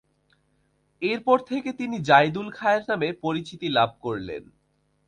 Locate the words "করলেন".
4.01-4.43